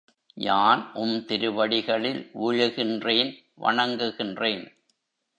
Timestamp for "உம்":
0.93-1.25